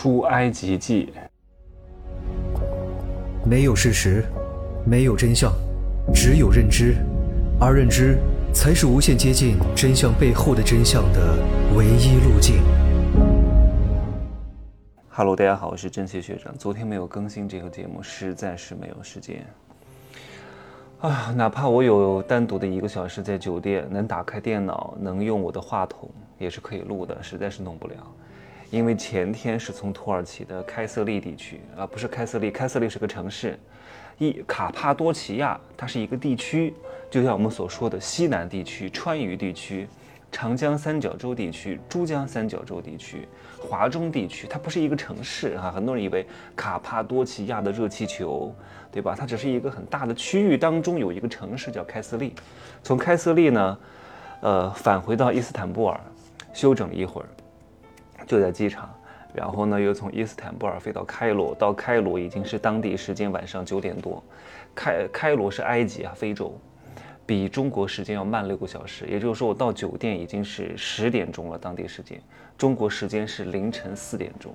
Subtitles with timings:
[0.00, 1.12] 出埃及记，
[3.44, 4.24] 没有事实，
[4.86, 5.52] 没有真相，
[6.14, 6.94] 只有认知，
[7.60, 8.16] 而认知
[8.54, 11.36] 才是无限接近真相背后的真相的
[11.76, 12.62] 唯一路径。
[15.08, 16.56] Hello，大家好，我是真奇学长。
[16.56, 19.44] 昨天没有更新这个节目，实在是没有时间。
[21.00, 26.08] 啊，哪怕我有单独的一个小时在酒店，能打开电脑，能用我的话筒，
[26.38, 27.94] 也是可以录的，实在是弄不了。
[28.70, 33.58] 因为前天是从土耳其的开瑟利地区啊，不是开瑟利，开瑟利是个城市，
[34.18, 36.74] 一卡帕多奇亚它是一个地区，
[37.10, 39.88] 就像我们所说的西南地区、川渝地区、
[40.30, 43.26] 长江三角洲地区、珠江三角洲地区、
[43.58, 45.72] 华中地区，它不是一个城市啊。
[45.74, 48.54] 很多人以为卡帕多奇亚的热气球，
[48.92, 49.16] 对吧？
[49.18, 52.34] 它只是一个很大的区域当中有一个城市叫开瑟利，
[52.82, 53.78] 从开瑟利呢，
[54.42, 55.98] 呃，返回到伊斯坦布尔，
[56.52, 57.28] 休整了一会儿。
[58.28, 58.88] 就在机场，
[59.32, 64.22] 然后呢，又从伊斯坦布尔飞到开罗，到开罗已经是当地时间晚上九点多。
[64.74, 66.52] 开开罗是埃及啊，非洲，
[67.24, 69.06] 比中国时间要慢六个小时。
[69.06, 72.20] 也就是说，我到酒店已经是十点钟了，当地时间，
[72.58, 74.52] 中国时间是凌晨四点钟。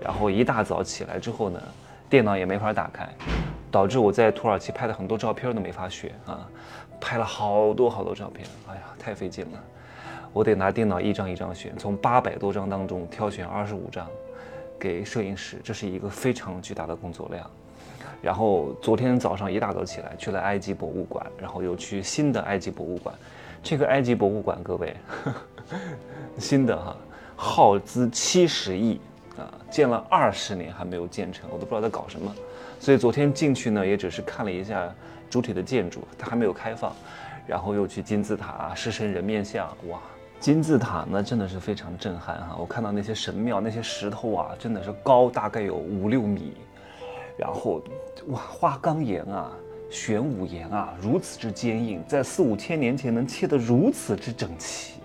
[0.00, 1.60] 然后一大早起来之后呢，
[2.10, 3.08] 电脑也没法打开，
[3.70, 6.46] 导致我在土耳其拍的很多照片都没法选啊，
[7.00, 9.64] 拍了好多好多照片，哎呀，太费劲了。
[10.32, 14.06] 我得拿电脑一张一张选，从八百多张当中挑选二十五张，
[14.78, 17.50] 给摄影师，这是一个非常巨大的工作量。
[18.20, 23.14] 然后昨天早上一大早起来去了埃及博物馆，然后又去新的埃及博物馆。
[23.62, 25.30] 这个埃及博物馆，各位，呵
[25.70, 25.76] 呵
[26.38, 26.96] 新的哈，
[27.34, 29.00] 耗资七十亿
[29.36, 32.32] 啊，建了二十年还没有建成，我都不知道在搞什么。
[32.78, 34.92] 所以昨天进去呢，也只是看了一下
[35.30, 36.92] 主体的建筑，它还没有开放。
[37.46, 39.98] 然后又去金字塔、狮身人面像，哇！
[40.40, 42.56] 金字塔呢，真的是非常震撼哈！
[42.58, 46.52] 我看到那些神庙，那些石头啊，真的是高大概有五六米，
[47.36, 47.82] 然后
[48.28, 49.50] 哇，花岗岩啊、
[49.90, 55.00] 玄武岩啊，如此之坚硬，在四五千年前能切得如此之整齐，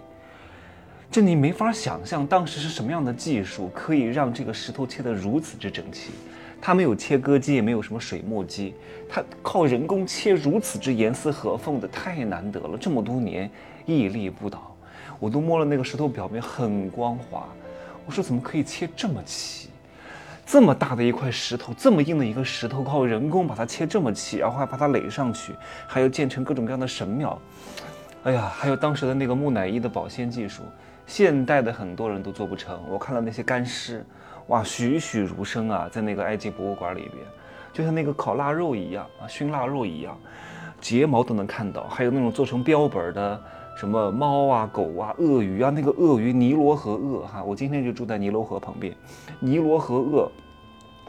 [1.10, 6.12] 这你没法想象当时是什么样的技术，可以让这个石头切得如此之整齐。
[6.62, 8.74] 它没有切割机，也没有什么水墨机，
[9.10, 12.78] 它靠人工切如此之严丝合缝的，太难得了。
[12.78, 13.52] 这么多年
[13.86, 14.73] 屹立不倒，
[15.20, 17.48] 我都摸了那个石头表面很光滑。
[18.06, 19.70] 我说怎么可以切这么齐？
[20.46, 25.54] 这么大的一块石头，这么硬的一个石头，靠人工把它切这么齐，然后还把它垒上去，
[25.88, 27.40] 还要建成各种各样的神庙。
[28.24, 30.64] 哎呀，还有当时的那个木乃伊的保鲜技术，
[31.08, 32.78] 现代的很多人都做不成。
[32.90, 34.06] 我看到那些干尸。
[34.48, 37.26] 哇，栩栩如生啊，在那个埃及博物馆里边，
[37.72, 40.20] 就像那个烤腊肉一样啊，熏腊肉一样，
[40.82, 43.42] 睫毛都能看到，还有那种做成标本的
[43.76, 48.96] 什么猫啊、狗啊、鳄鱼啊，那个鳄鱼尼罗河鳄哈，我今天就住在尼罗河旁边，
[49.40, 50.32] 尼罗河鳄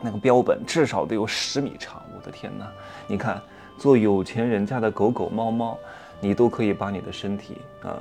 [0.02, 2.66] 那个标本至少得有十米长，我的天哪！
[3.06, 3.41] 你看，
[3.78, 5.78] 做有钱人家的狗狗、猫猫，
[6.20, 7.98] 你都可以把你的身体啊。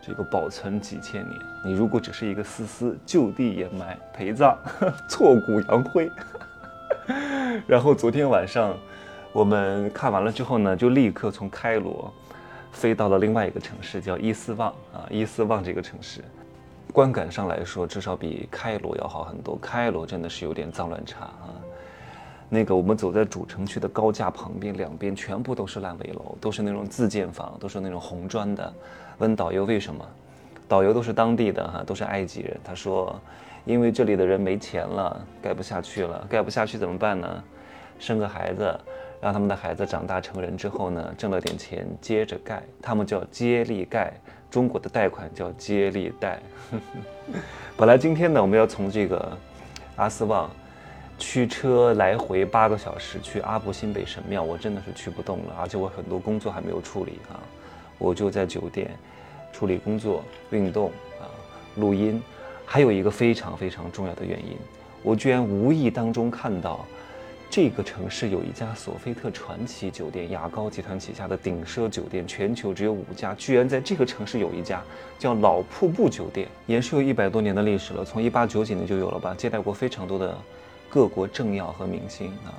[0.00, 4.56] 这个保存几千年，你如果只是一个丝丝，就地掩埋陪葬，
[5.06, 6.10] 挫骨扬灰。
[7.66, 8.74] 然后昨天晚上
[9.32, 12.10] 我们看完了之后呢，就立刻从开罗
[12.78, 15.04] 飞到了另外一个城市，叫伊斯旺啊。
[15.10, 16.22] 伊斯旺这个城市，
[16.92, 19.58] 观感上来说，至少比开罗要好很多。
[19.60, 21.50] 开罗真的是有点脏乱差啊。
[22.48, 28.72] 那个我们走在主城区的高架旁边，两边全部都是烂尾楼，都是那种自建房，都是那种红砖的。
[29.18, 30.06] 问导游为什么？
[30.68, 32.56] 导游都是当地的哈，都是埃及人。
[32.62, 33.20] 他说，
[33.64, 36.24] 因为这里的人没钱了，盖不下去了。
[36.30, 37.42] 盖不下去怎么办呢？
[37.98, 38.78] 生个孩子，
[39.20, 42.62] 让他们的孩子长大成人之后呢，挣了点钱接着盖。
[42.80, 44.12] 他们叫接力盖，
[44.50, 46.38] 中国的贷款叫接力贷。
[47.76, 49.36] 本来今天呢，我们要从这个
[49.96, 50.50] 阿斯旺
[51.18, 57.40] 驱车来回八个小时去阿布辛贝神庙，我真的是去不动了，而且我很多工作还没有处理啊。
[57.98, 58.88] 我就在酒店
[59.52, 60.90] 处理工作、运动
[61.20, 61.26] 啊、
[61.74, 62.22] 录音，
[62.64, 64.56] 还有一个非常非常重要的原因，
[65.02, 66.86] 我居然无意当中看到，
[67.50, 74.82] 这个城市有一家索菲特传奇酒店，雅高集团旗下的顶奢酒店，全球只有五家，居然在这个城市有一家
[75.18, 80.36] 叫老瀑布酒店，也是有一百多年的历史了，从一八九几年就有了吧，接待过非常多的
[80.90, 82.52] 各国政要和明星啊。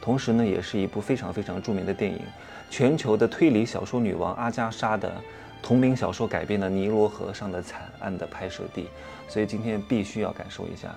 [0.00, 2.20] 同时呢，也是一部非常非常著名的电影，
[2.68, 5.14] 全球的推理小说女王阿加莎的
[5.62, 8.88] 同名小说改编的《尼罗河上的惨案》的拍摄地，
[9.28, 10.92] 所以今天必须要感受一下。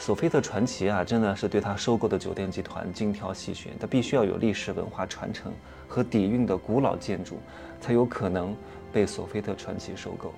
[0.00, 5.52] 索菲特传奇啊，真的是对他收购的酒店集团精挑细选，它必须要有历史文化传承
[5.86, 7.38] 和底蕴的古老建筑，
[7.82, 8.56] 才有可能
[8.90, 10.32] 被索菲特传奇收购。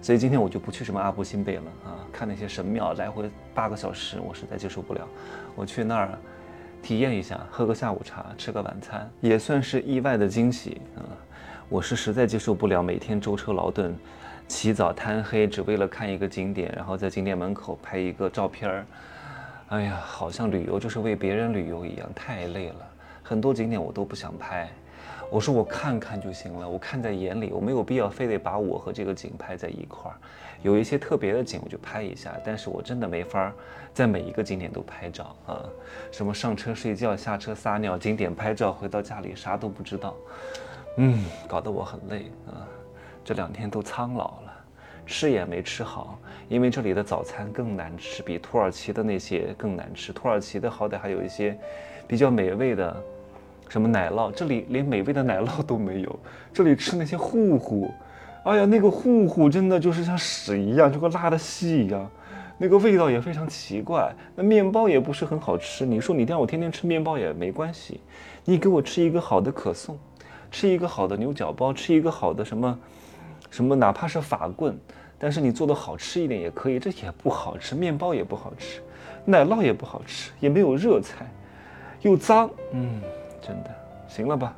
[0.00, 5.06] 所以今天我就不去什么阿布辛贝了啊，看那些神庙来回八个小时，我实在接受不了。
[5.54, 6.18] 我去那儿
[6.82, 11.04] 体验一下，喝个下午茶，吃个晚餐，也算是意外的惊喜啊。
[11.68, 13.94] 我是实在接受不了每天舟车劳顿，
[14.46, 18.86] 起早贪黑，只为了看一个景点，然后在景点门口拍一个照片儿。
[19.68, 22.76] 哎呀，好像旅游就是为别人旅游一样，太累了。
[23.22, 24.68] 很多景点我都不想拍。
[25.30, 30.14] 我说我看看就行了，我看在眼里，我没有必要非得把我和这个景拍在一块儿。
[30.62, 33.52] 有一些特别的景我就拍一下，但是我真的没法
[33.92, 35.64] 在每一个景点都拍照啊。
[36.12, 40.14] 什么上车睡觉，下车撒尿，景点拍照，回到家里啥都不知道。
[40.98, 42.68] 嗯，搞得我很累啊。
[43.24, 44.54] 这两天都苍老了，
[45.06, 46.18] 吃也没吃好，
[46.48, 50.12] 因为这里的早餐更难吃，比土耳其的那些更难吃。
[50.12, 51.58] 土耳其的好歹还有一些
[52.06, 52.94] 比较美味的。
[53.66, 54.30] 什么奶酪？
[54.30, 56.18] 这里连美味的奶酪都没有。
[56.52, 57.90] 这里吃那些糊糊，
[58.44, 62.08] 哎呀，那个糊糊真的就是像屎一样，就跟拉的稀一样，
[62.58, 64.14] 那个味道也非常奇怪。
[64.36, 65.86] 那面包也不是很好吃。
[65.86, 68.00] 你说你让我天天吃面包也没关系，
[68.44, 69.98] 你给我吃一个好的可颂，
[70.50, 72.78] 吃一个好的牛角包，吃一个好的什么
[73.50, 74.76] 什么，哪怕是法棍，
[75.18, 76.78] 但是你做的好吃一点也可以。
[76.78, 78.80] 这也不好吃，面包也不好吃，
[79.24, 81.26] 奶酪也不好吃，也没有热菜，
[82.02, 83.00] 又脏，嗯。
[83.46, 83.70] 真的，
[84.08, 84.56] 行了吧？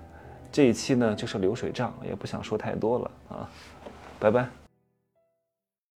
[0.52, 3.50] 这一期呢就是流水账，也不想说太多了啊，
[4.20, 4.65] 拜拜。